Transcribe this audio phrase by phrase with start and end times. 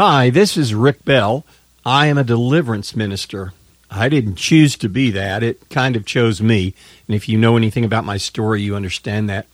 [0.00, 1.44] Hi, this is Rick Bell.
[1.84, 3.52] I am a deliverance minister.
[3.90, 5.42] I didn't choose to be that.
[5.42, 6.72] It kind of chose me.
[7.08, 9.46] And if you know anything about my story, you understand that.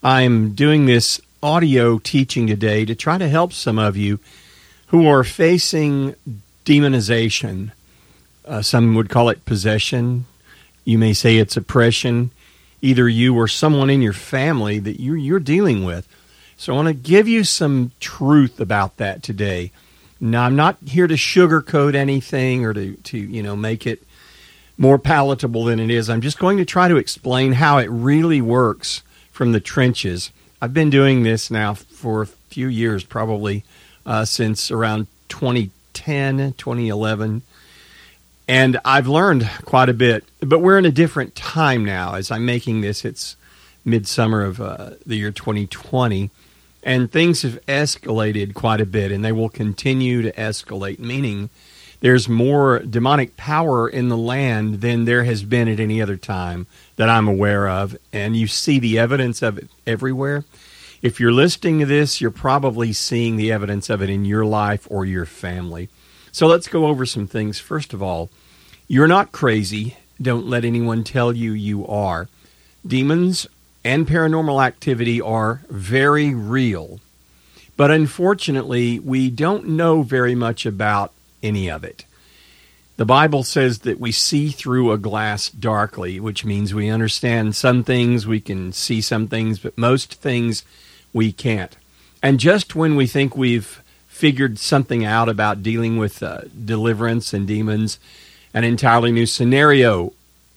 [0.00, 4.20] I'm doing this audio teaching today to try to help some of you
[4.86, 6.14] who are facing
[6.64, 7.72] demonization.
[8.44, 10.26] Uh, some would call it possession.
[10.84, 12.30] You may say it's oppression.
[12.80, 16.06] Either you or someone in your family that you're, you're dealing with.
[16.56, 19.72] So I want to give you some truth about that today.
[20.20, 24.02] Now, I'm not here to sugarcoat anything or to, to you know make it
[24.76, 26.08] more palatable than it is.
[26.08, 30.30] I'm just going to try to explain how it really works from the trenches.
[30.60, 33.64] I've been doing this now for a few years, probably
[34.06, 37.42] uh, since around 2010, 2011.
[38.48, 42.14] And I've learned quite a bit, but we're in a different time now.
[42.14, 43.36] As I'm making this, it's
[43.84, 46.30] midsummer of uh, the year 2020
[46.88, 51.50] and things have escalated quite a bit and they will continue to escalate meaning
[52.00, 56.66] there's more demonic power in the land than there has been at any other time
[56.96, 57.96] that I'm aware of.
[58.12, 60.44] And you see the evidence of it everywhere.
[61.02, 64.86] If you're listening to this you're probably seeing the evidence of it in your life
[64.90, 65.90] or your family.
[66.32, 67.58] So let's go over some things.
[67.58, 68.30] First of all
[68.86, 69.98] you're not crazy.
[70.22, 72.28] Don't let anyone tell you you are.
[72.86, 73.46] Demons
[73.88, 77.00] and paranormal activity are very real.
[77.74, 82.04] But unfortunately, we don't know very much about any of it.
[82.98, 87.82] The Bible says that we see through a glass darkly, which means we understand some
[87.82, 90.64] things, we can see some things, but most things
[91.14, 91.74] we can't.
[92.22, 97.46] And just when we think we've figured something out about dealing with uh, deliverance and
[97.46, 97.98] demons,
[98.52, 100.12] an entirely new scenario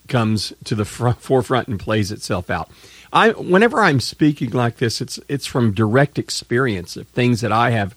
[0.09, 2.69] comes to the front, forefront and plays itself out.
[3.13, 7.71] I whenever I'm speaking like this, it's it's from direct experience of things that I
[7.71, 7.95] have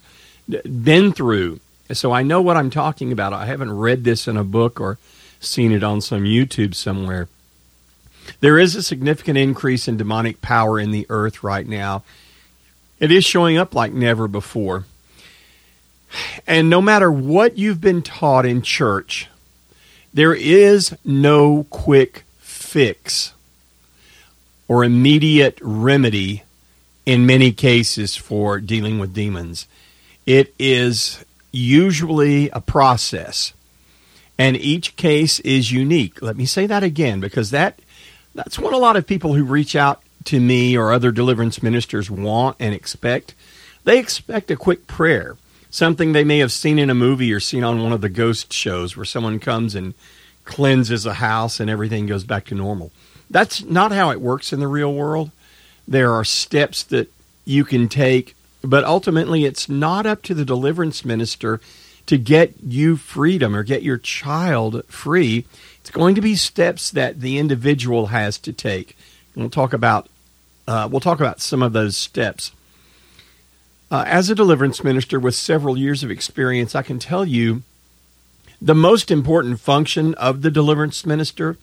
[0.85, 1.61] been through.
[1.93, 3.33] So I know what I'm talking about.
[3.33, 4.99] I haven't read this in a book or
[5.39, 7.29] seen it on some YouTube somewhere.
[8.41, 12.03] There is a significant increase in demonic power in the earth right now.
[12.99, 14.87] It is showing up like never before.
[16.47, 19.29] And no matter what you've been taught in church,
[20.13, 23.34] there is no quick fix
[24.69, 26.43] or immediate remedy
[27.07, 29.67] in many cases for dealing with demons.
[30.27, 33.53] It is usually a process,
[34.39, 36.23] and each case is unique.
[36.23, 37.81] Let me say that again because that
[38.35, 42.11] that's what a lot of people who reach out to me or other deliverance ministers
[42.11, 43.35] want and expect.
[43.85, 45.37] They expect a quick prayer,
[45.71, 48.53] something they may have seen in a movie or seen on one of the ghost
[48.53, 49.95] shows where someone comes and
[50.45, 52.91] cleanses a house and everything goes back to normal.
[53.35, 55.33] That's not how it works in the real world.
[55.89, 57.13] There are steps that
[57.45, 61.61] you can take, but ultimately it's not up to the deliverance minister
[62.07, 65.47] to get you freedom or get your child free.
[65.81, 68.97] It's going to be steps that the individual has to take.
[69.35, 70.09] we'll talk about
[70.69, 72.53] uh, we'll talk about some of those steps.
[73.91, 77.65] Uh, as a deliverance minister with several years of experience, I can tell you
[78.63, 81.59] the most important function of the deliverance minister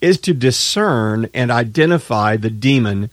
[0.00, 3.10] is to discern and identify the demon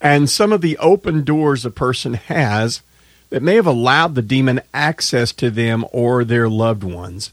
[0.00, 2.82] and some of the open doors a person has
[3.30, 7.32] that may have allowed the demon access to them or their loved ones.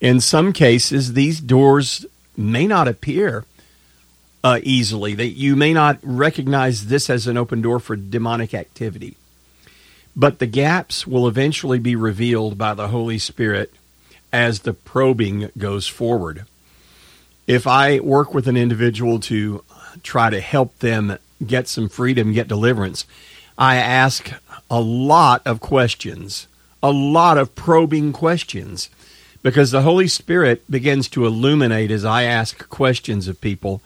[0.00, 2.06] In some cases, these doors
[2.36, 3.44] may not appear
[4.44, 5.14] uh, easily.
[5.14, 9.16] That you may not recognize this as an open door for demonic activity,
[10.14, 13.72] but the gaps will eventually be revealed by the Holy Spirit
[14.32, 16.44] as the probing goes forward
[17.48, 19.64] if I work with an individual to
[20.02, 23.06] try to help them get some freedom, get deliverance,
[23.56, 24.30] I ask
[24.70, 26.46] a lot of questions,
[26.82, 28.90] a lot of probing questions,
[29.42, 33.80] because the Holy Spirit begins to illuminate as I ask questions of people.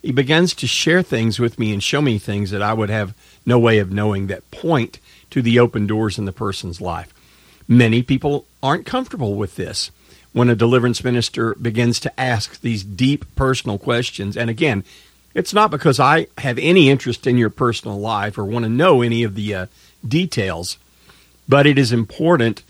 [0.00, 3.14] He begins to share things with me and show me things that I would have
[3.44, 5.00] no way of knowing that point
[5.30, 7.12] to the open doors in the person's life.
[7.66, 9.90] Many people aren't comfortable with this
[10.32, 14.36] when a deliverance minister begins to ask these deep personal questions.
[14.36, 14.84] And again,
[15.34, 19.02] it's not because I have any interest in your personal life or want to know
[19.02, 19.66] any of the uh,
[20.06, 20.78] details,
[21.48, 22.62] but it is important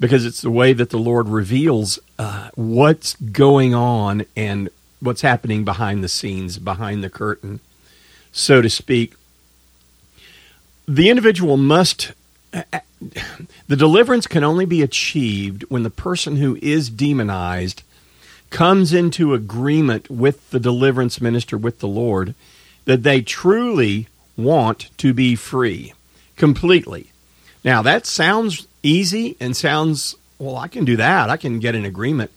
[0.00, 4.68] because it's the way that the Lord reveals uh, what's going on and
[5.00, 7.60] what's happening behind the scenes, behind the curtain,
[8.32, 9.14] so to speak.
[10.88, 12.12] The individual must
[12.52, 17.82] the deliverance can only be achieved when the person who is demonized
[18.50, 22.34] comes into agreement with the deliverance minister, with the Lord,
[22.84, 25.94] that they truly want to be free
[26.36, 27.10] completely.
[27.64, 30.56] Now, that sounds easy and sounds well.
[30.56, 31.30] I can do that.
[31.30, 32.30] I can get an agreement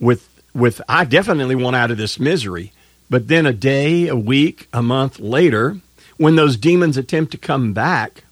[0.00, 0.80] with with.
[0.88, 2.72] I definitely want out of this misery.
[3.10, 5.76] But then a day, a week, a month later,
[6.16, 8.24] when those demons attempt to come back,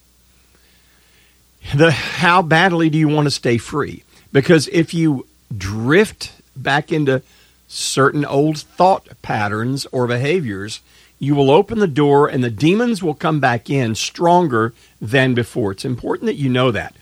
[1.75, 4.05] the how badly do you want to stay free?
[4.33, 5.27] Because if you
[5.57, 7.23] drift back into
[7.69, 10.81] certain old thought patterns or behaviors,
[11.19, 15.73] you will open the door and the demons will come back in stronger than before.
[15.73, 16.95] It's important that you know that.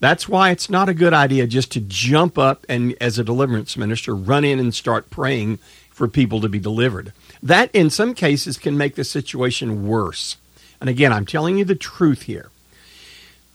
[0.00, 3.76] That's why it's not a good idea just to jump up and, as a deliverance
[3.76, 5.58] minister, run in and start praying
[5.90, 7.12] for people to be delivered.
[7.42, 10.36] That, in some cases, can make the situation worse.
[10.80, 12.50] And again, I'm telling you the truth here.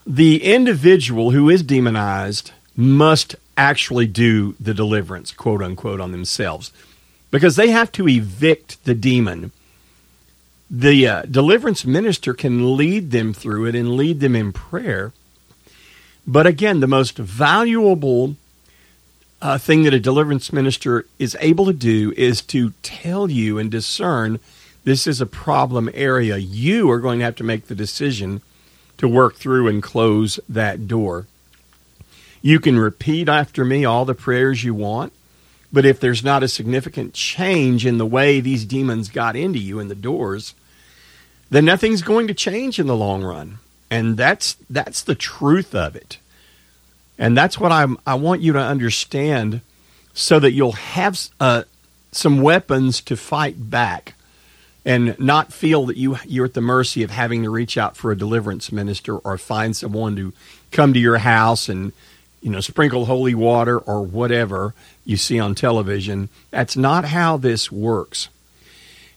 [0.10, 6.74] The individual who is demonized must actually do the deliverance, quote unquote, on themselves
[7.32, 9.52] because they have to evict the demon
[10.70, 15.14] the uh, deliverance minister can lead them through it and lead them in prayer.
[16.28, 18.36] But again, the most valuable
[19.42, 23.72] uh, thing that a deliverance minister is able to do is to tell you and
[23.72, 24.40] discern
[24.84, 26.38] this is a problem area.
[26.38, 28.42] You are going to have to make the decision
[29.00, 31.26] to work through and close that door.
[32.42, 35.12] You can repeat after me all the prayers you want,
[35.74, 39.80] but if there's not a significant change in the way these demons got into you
[39.80, 40.54] and the doors,
[41.50, 43.60] then nothing's going to change in the long run.
[43.92, 46.20] And that's that's the truth of it.
[47.18, 49.62] And that's what I'm I want you to understand
[50.14, 51.64] so that you'll have uh,
[52.12, 54.14] some weapons to fight back
[54.86, 58.12] and not feel that you you're at the mercy of having to reach out for
[58.12, 60.34] a deliverance minister or find someone to
[60.72, 61.92] come to your house and
[62.42, 64.74] you know sprinkle holy water or whatever
[65.06, 66.30] you see on television.
[66.52, 68.30] That's not how this works.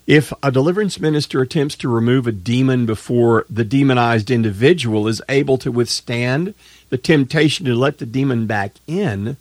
[0.06, 5.58] If a deliverance minister attempts to remove a demon before the demonized individual is able
[5.58, 6.54] to withstand
[6.88, 9.36] the temptation to let the demon back in,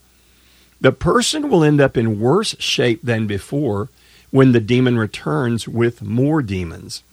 [0.80, 3.90] the person will end up in worse shape than before
[4.32, 7.04] when the demon returns with more demons.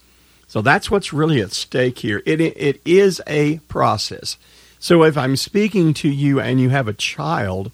[0.46, 2.22] So that's what's really at stake here.
[2.24, 4.38] It, it is a process.
[4.78, 7.70] So if I'm speaking to you and you have a child,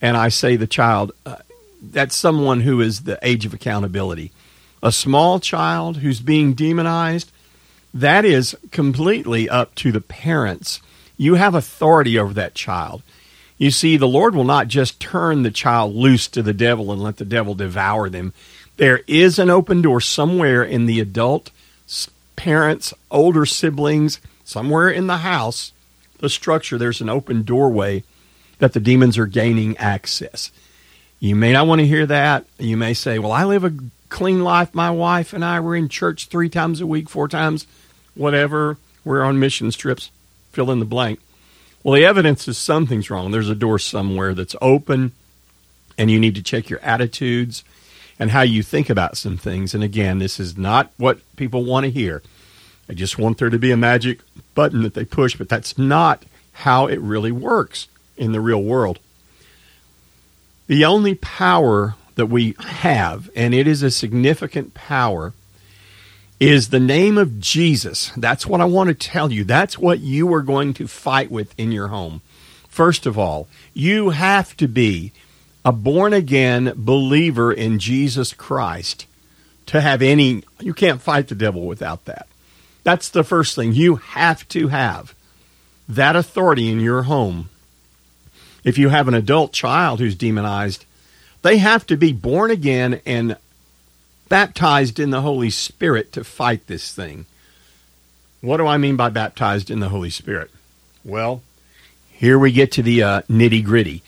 [0.00, 1.36] and I say the child, uh,
[1.82, 4.32] that's someone who is the age of accountability
[4.82, 7.32] a small child who's being demonized,
[7.92, 10.80] that is completely up to the parents.
[11.16, 13.02] You have authority over that child.
[13.56, 17.02] You see, the Lord will not just turn the child loose to the devil and
[17.02, 18.32] let the devil devour them.
[18.78, 21.50] There is an open door somewhere in the adult
[22.36, 25.72] parents, older siblings, somewhere in the house,
[26.20, 28.04] the structure, there's an open doorway
[28.60, 30.52] that the demons are gaining access.
[31.18, 32.46] You may not want to hear that.
[32.60, 33.74] You may say, Well, I live a
[34.08, 34.72] clean life.
[34.72, 37.66] My wife and I were in church three times a week, four times,
[38.14, 38.76] whatever.
[39.04, 40.12] We're on mission trips.
[40.52, 41.18] Fill in the blank.
[41.82, 43.32] Well, the evidence is something's wrong.
[43.32, 45.10] There's a door somewhere that's open,
[45.96, 47.64] and you need to check your attitudes
[48.18, 49.74] and how you think about some things.
[49.74, 52.22] And again, this is not what people want to hear.
[52.88, 54.20] I just want there to be a magic
[54.54, 58.98] button that they push, but that's not how it really works in the real world.
[60.66, 65.32] The only power that we have, and it is a significant power,
[66.40, 68.10] is the name of Jesus.
[68.16, 69.44] That's what I want to tell you.
[69.44, 72.22] That's what you are going to fight with in your home.
[72.68, 75.12] First of all, you have to be
[75.64, 79.06] a born again believer in Jesus Christ
[79.66, 82.26] to have any, you can't fight the devil without that.
[82.84, 83.74] That's the first thing.
[83.74, 85.14] You have to have
[85.88, 87.50] that authority in your home.
[88.64, 90.84] If you have an adult child who's demonized,
[91.42, 93.36] they have to be born again and
[94.28, 97.26] baptized in the Holy Spirit to fight this thing.
[98.40, 100.50] What do I mean by baptized in the Holy Spirit?
[101.04, 101.42] Well,
[102.10, 104.02] here we get to the uh, nitty gritty.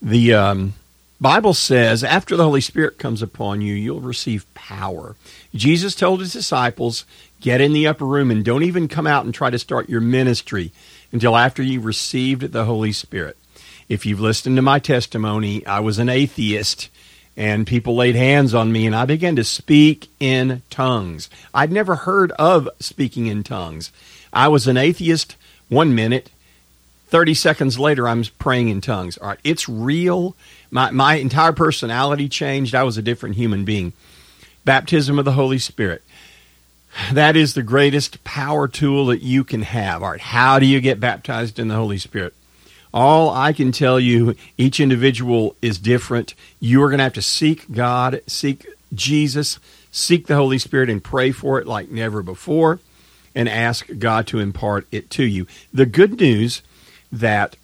[0.00, 0.74] The um,
[1.20, 5.16] Bible says after the Holy Spirit comes upon you, you'll receive power.
[5.54, 7.04] Jesus told his disciples,
[7.40, 10.00] get in the upper room and don't even come out and try to start your
[10.00, 10.70] ministry
[11.10, 13.36] until after you've received the Holy Spirit.
[13.88, 16.88] If you've listened to my testimony, I was an atheist
[17.36, 21.30] and people laid hands on me and I began to speak in tongues.
[21.54, 23.90] I'd never heard of speaking in tongues.
[24.32, 25.36] I was an atheist
[25.68, 26.30] one minute,
[27.08, 29.16] 30 seconds later, I'm praying in tongues.
[29.18, 30.36] All right, it's real.
[30.70, 32.74] My, my entire personality changed.
[32.74, 33.92] I was a different human being.
[34.64, 36.02] Baptism of the Holy Spirit.
[37.12, 40.02] That is the greatest power tool that you can have.
[40.02, 42.34] All right, how do you get baptized in the Holy Spirit?
[42.92, 46.34] All I can tell you, each individual is different.
[46.60, 49.58] You are going to have to seek God, seek Jesus,
[49.90, 52.80] seek the Holy Spirit, and pray for it like never before.
[53.34, 55.46] and ask God to impart it to you.
[55.72, 56.62] The good news
[57.12, 57.56] that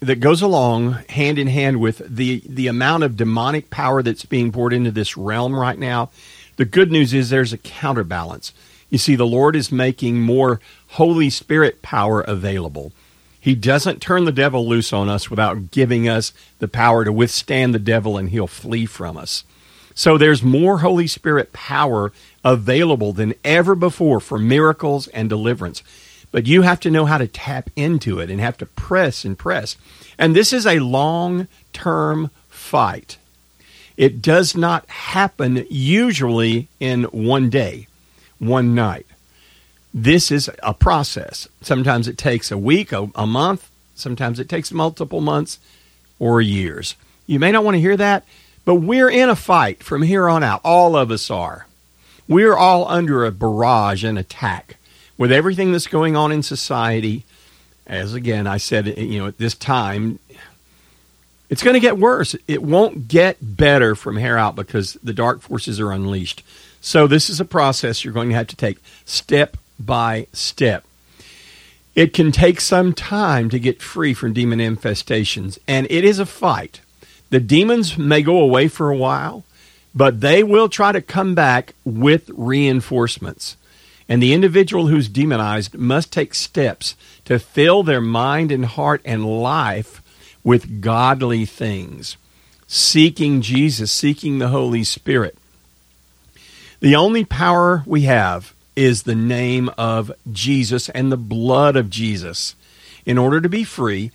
[0.00, 4.50] that goes along hand in hand with the the amount of demonic power that's being
[4.50, 6.10] poured into this realm right now.
[6.56, 8.52] The good news is there's a counterbalance.
[8.90, 12.92] You see, the Lord is making more Holy Spirit power available.
[13.38, 17.74] He doesn't turn the devil loose on us without giving us the power to withstand
[17.74, 19.44] the devil and he'll flee from us.
[19.94, 22.12] So there's more Holy Spirit power
[22.44, 25.82] available than ever before for miracles and deliverance.
[26.32, 29.36] But you have to know how to tap into it and have to press and
[29.36, 29.76] press.
[30.18, 33.16] And this is a long term fight.
[33.96, 37.88] It does not happen usually in one day,
[38.38, 39.06] one night.
[39.92, 41.48] This is a process.
[41.62, 45.58] Sometimes it takes a week, a, a month, sometimes it takes multiple months
[46.18, 46.94] or years.
[47.26, 48.24] You may not want to hear that,
[48.64, 50.60] but we're in a fight from here on out.
[50.64, 51.66] All of us are.
[52.28, 54.76] We're all under a barrage and attack
[55.20, 57.26] with everything that's going on in society.
[57.86, 60.18] As again, I said, you know, at this time,
[61.50, 62.34] it's going to get worse.
[62.48, 66.42] It won't get better from here out because the dark forces are unleashed.
[66.80, 70.86] So, this is a process you're going to have to take step by step.
[71.94, 76.24] It can take some time to get free from demon infestations, and it is a
[76.24, 76.80] fight.
[77.28, 79.44] The demons may go away for a while,
[79.94, 83.58] but they will try to come back with reinforcements.
[84.10, 89.24] And the individual who's demonized must take steps to fill their mind and heart and
[89.24, 90.02] life
[90.42, 92.16] with godly things,
[92.66, 95.38] seeking Jesus, seeking the Holy Spirit.
[96.80, 102.56] The only power we have is the name of Jesus and the blood of Jesus.
[103.06, 104.10] In order to be free,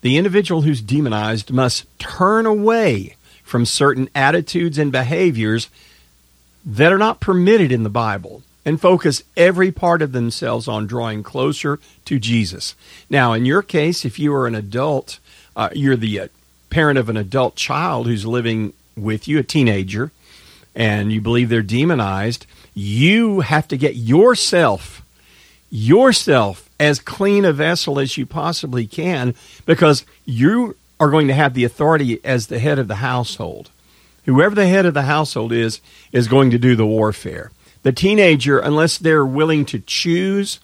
[0.00, 5.70] the individual who's demonized must turn away from certain attitudes and behaviors
[6.64, 11.22] that are not permitted in the Bible and focus every part of themselves on drawing
[11.22, 12.74] closer to Jesus.
[13.08, 15.18] Now, in your case, if you are an adult,
[15.56, 16.28] uh, you're the uh,
[16.68, 20.10] parent of an adult child who's living with you, a teenager,
[20.74, 25.02] and you believe they're demonized, you have to get yourself,
[25.70, 29.34] yourself as clean a vessel as you possibly can
[29.66, 33.70] because you are going to have the authority as the head of the household.
[34.26, 35.80] Whoever the head of the household is,
[36.12, 37.50] is going to do the warfare.
[37.82, 40.60] The teenager, unless they're willing to choose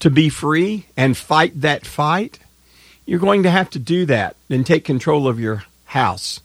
[0.00, 2.38] to be free and fight that fight,
[3.06, 6.40] you're going to have to do that and take control of your house.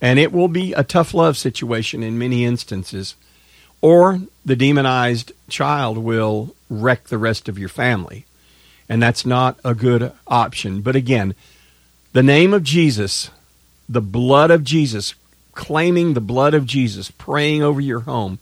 [0.00, 3.14] And it will be a tough love situation in many instances
[3.82, 8.24] or the demonized child will wreck the rest of your family.
[8.88, 10.80] And that's not a good option.
[10.80, 11.34] But again,
[12.12, 13.30] the name of Jesus,
[13.88, 15.14] the blood of Jesus,
[15.52, 18.38] claiming the blood of Jesus, praying over your home,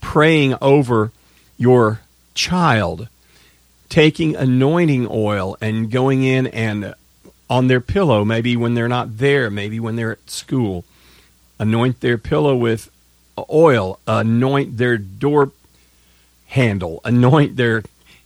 [0.00, 1.12] praying over
[1.58, 2.00] your
[2.34, 3.08] child,
[3.88, 6.94] taking anointing oil and going in and
[7.48, 10.84] on their pillow, maybe when they're not there, maybe when they're at school,
[11.58, 12.90] anoint their pillow with
[13.50, 15.50] oil, anoint their door
[16.46, 17.82] handle, anoint their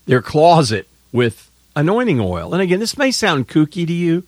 [0.06, 2.52] their closet with anointing oil.
[2.52, 4.24] And again, this may sound kooky to you,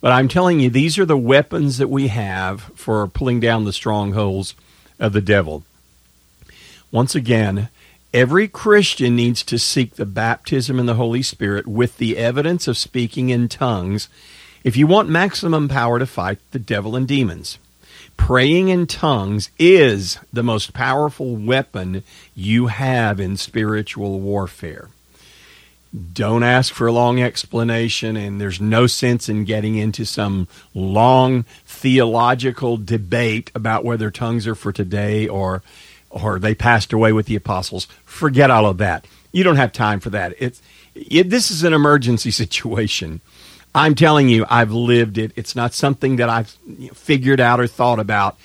[0.00, 3.72] but I'm telling you, these are the weapons that we have for pulling down the
[3.72, 4.54] strongholds
[5.00, 5.64] of the devil.
[6.92, 7.68] Once again,
[8.12, 12.78] every Christian needs to seek the baptism in the Holy Spirit with the evidence of
[12.78, 14.08] speaking in tongues
[14.62, 17.58] if you want maximum power to fight the devil and demons
[18.20, 22.04] praying in tongues is the most powerful weapon
[22.36, 24.90] you have in spiritual warfare.
[26.12, 31.44] Don't ask for a long explanation, and there's no sense in getting into some long
[31.64, 35.62] theological debate about whether tongues are for today or
[36.10, 37.86] or they passed away with the apostles.
[38.04, 39.06] Forget all of that.
[39.32, 40.34] You don't have time for that.
[40.38, 40.60] It's
[40.94, 43.20] it, this is an emergency situation.
[43.74, 45.32] I'm telling you, I've lived it.
[45.36, 46.48] It's not something that I've
[46.92, 48.36] figured out or thought about.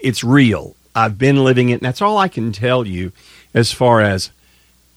[0.00, 0.76] It's real.
[0.94, 3.10] I've been living it, and that's all I can tell you
[3.52, 4.30] as far as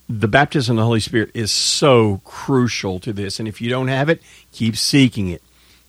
[0.07, 3.39] the baptism of the Holy Spirit is so crucial to this.
[3.39, 5.41] And if you don't have it, keep seeking it.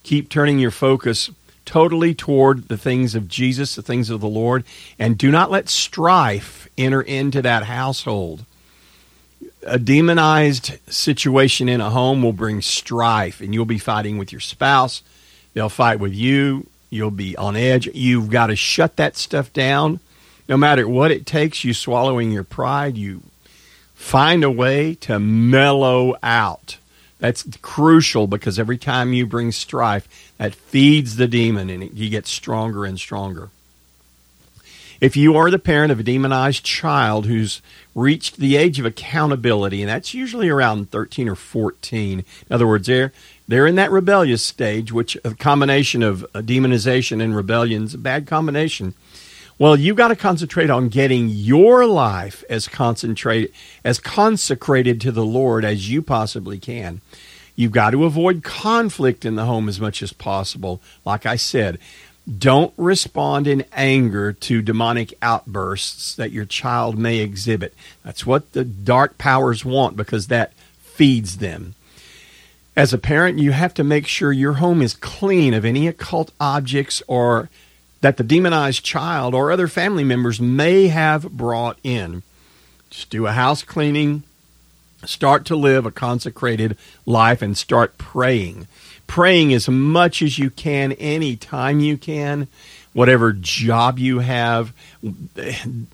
[0.03, 1.31] Keep turning your focus
[1.71, 4.65] totally toward the things of Jesus, the things of the Lord,
[4.99, 8.45] and do not let strife enter into that household
[9.63, 14.41] a demonized situation in a home will bring strife, and you'll be fighting with your
[14.41, 15.03] spouse.
[15.55, 16.67] They'll fight with you.
[16.89, 17.87] You'll be on edge.
[17.95, 20.01] You've got to shut that stuff down.
[20.49, 23.23] No matter what it takes, you swallowing your pride, you
[23.95, 26.79] find a way to mellow out.
[27.21, 32.27] That's crucial because every time you bring strife, that feeds the demon and you get
[32.27, 33.51] stronger and stronger.
[35.01, 37.63] If you are the parent of a demonized child who's
[37.95, 42.87] reached the age of accountability, and that's usually around 13 or 14, in other words,
[42.87, 43.13] they're,
[43.49, 47.99] they're in that rebellious stage, which a combination of uh, demonization and rebellion is a
[47.99, 48.95] bad combination.
[49.61, 53.53] Well, you got to concentrate on getting your life as concentrated
[53.85, 57.03] as consecrated to the Lord as you possibly can.
[57.57, 60.81] You've got to avoid conflict in the home as much as possible.
[61.05, 61.79] Like I said,
[62.39, 67.75] don't respond in anger to demonic outbursts that your child may exhibit.
[68.03, 71.75] That's what the dark powers want because that feeds them.
[72.75, 76.33] As a parent, you have to make sure your home is clean of any occult
[76.41, 77.51] objects or
[78.01, 82.23] that the demonized child or other family members may have brought in.
[82.89, 84.23] Just do a house cleaning,
[85.05, 86.77] start to live a consecrated
[87.07, 88.67] life, and start praying
[89.11, 92.47] praying as much as you can, any time you can,
[92.93, 94.73] whatever job you have.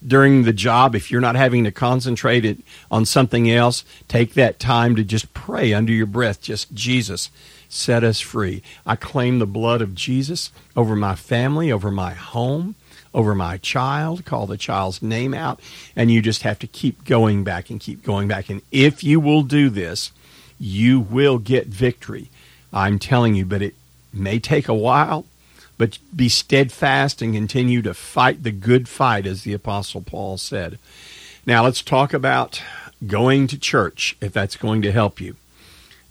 [0.07, 2.59] During the job, if you're not having to concentrate it
[2.91, 6.43] on something else, take that time to just pray under your breath.
[6.43, 7.31] Just Jesus,
[7.69, 8.63] set us free.
[8.85, 12.75] I claim the blood of Jesus over my family, over my home
[13.17, 15.59] over my child, call the child's name out,
[15.97, 18.51] and you just have to keep going back and keep going back.
[18.51, 20.13] And if you will do this,
[20.61, 22.29] you will get victory.
[22.75, 23.75] I'm telling you, but it
[24.13, 25.25] may take a while,
[25.79, 30.79] but be steadfast and continue to fight the good fight, as the Apostle Paul said.
[31.47, 32.61] Now, let's talk about
[33.07, 35.37] going to church, if that's going to help you.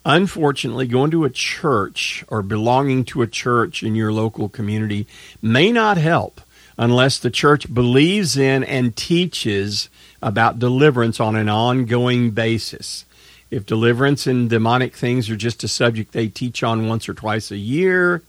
[0.05, 5.07] Unfortunately, going to a church or belonging to a church in your local community
[5.41, 6.41] may not help
[6.77, 9.89] unless the church believes in and teaches
[10.21, 13.05] about deliverance on an ongoing basis.
[13.49, 17.49] If deliverance and demonic things are just a subject they teach on once or twice
[17.49, 18.21] a year,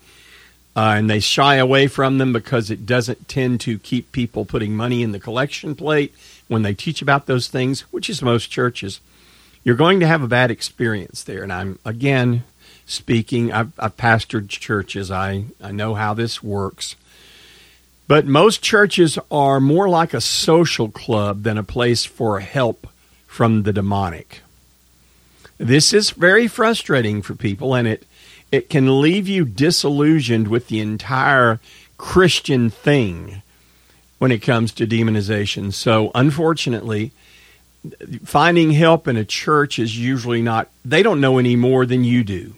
[0.75, 4.76] uh, and they shy away from them because it doesn't tend to keep people putting
[4.76, 6.14] money in the collection plate
[6.49, 9.00] when they teach about those things, which is most churches,
[9.66, 11.42] you're going to have a bad experience there.
[11.42, 12.44] And I'm, again,
[12.87, 16.94] speaking, I've, I've pastored churches, I, I know how this works.
[18.07, 22.87] But most churches are more like a social club than a place for help
[23.26, 24.42] from the demonic.
[25.59, 28.07] This is very frustrating for people, and it
[28.52, 31.59] it can leave you disillusioned with the entire
[31.96, 33.42] Christian thing
[34.18, 35.72] when it comes to demonization.
[35.72, 37.11] So, unfortunately,
[38.25, 42.25] finding help in a church is usually not, they don't know any more than you
[42.25, 42.55] do,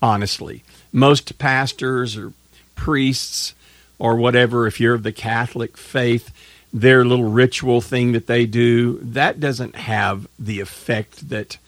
[0.00, 0.62] honestly.
[0.92, 2.32] Most pastors or
[2.74, 3.54] priests
[3.98, 6.30] or whatever, if you're of the Catholic faith,
[6.72, 11.58] their little ritual thing that they do, that doesn't have the effect that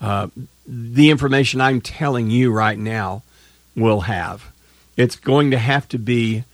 [0.00, 0.28] uh,
[0.66, 3.22] the information I'm telling you right now
[3.74, 4.52] will have.
[4.96, 6.44] It's going to have to be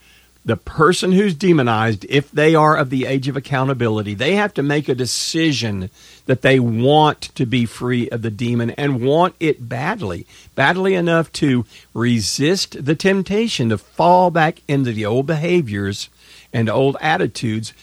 [0.47, 4.63] the person who's demonized, if they are of the age of accountability, they have to
[4.63, 5.89] make a decision
[6.25, 11.29] that they want to be free of the demon and want it badly, badly enough
[11.33, 16.07] to resist the temptation to fall back into the old behaviors
[16.53, 17.73] and old attitudes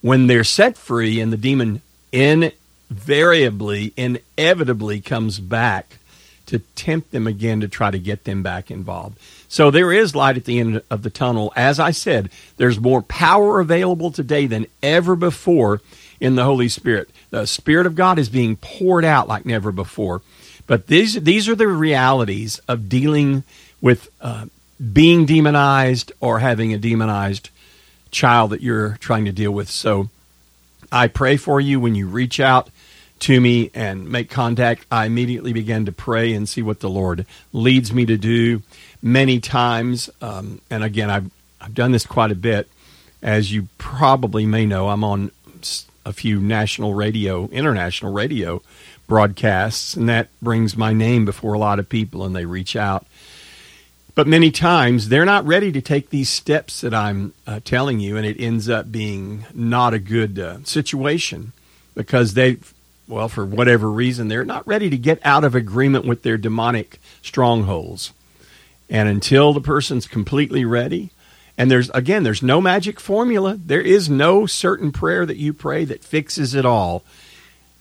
[0.00, 1.82] when they're set free and the demon
[2.12, 5.98] invariably, inevitably comes back
[6.46, 9.18] to tempt them again to try to get them back involved.
[9.52, 11.52] So there is light at the end of the tunnel.
[11.54, 15.82] As I said, there's more power available today than ever before
[16.20, 17.10] in the Holy Spirit.
[17.28, 20.22] The Spirit of God is being poured out like never before.
[20.66, 23.44] But these these are the realities of dealing
[23.82, 24.46] with uh,
[24.90, 27.50] being demonized or having a demonized
[28.10, 29.68] child that you're trying to deal with.
[29.68, 30.08] So
[30.90, 32.70] I pray for you when you reach out
[33.22, 37.24] to me and make contact, I immediately begin to pray and see what the Lord
[37.52, 38.62] leads me to do.
[39.00, 41.30] Many times, um, and again, I've,
[41.60, 42.68] I've done this quite a bit.
[43.22, 45.30] As you probably may know, I'm on
[46.04, 48.60] a few national radio, international radio
[49.06, 53.06] broadcasts, and that brings my name before a lot of people and they reach out.
[54.16, 58.16] But many times they're not ready to take these steps that I'm uh, telling you,
[58.16, 61.52] and it ends up being not a good uh, situation
[61.94, 62.58] because they
[63.08, 67.00] well, for whatever reason, they're not ready to get out of agreement with their demonic
[67.22, 68.12] strongholds.
[68.88, 71.10] And until the person's completely ready,
[71.58, 73.56] and there's, again, there's no magic formula.
[73.56, 77.04] There is no certain prayer that you pray that fixes it all.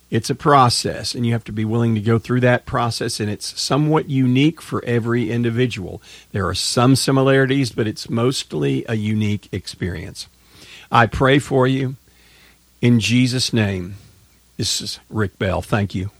[0.09, 3.29] It's a process, and you have to be willing to go through that process, and
[3.29, 6.01] it's somewhat unique for every individual.
[6.33, 10.27] There are some similarities, but it's mostly a unique experience.
[10.91, 11.95] I pray for you
[12.81, 13.95] in Jesus' name.
[14.61, 15.63] This is Rick Bell.
[15.63, 16.11] Thank you.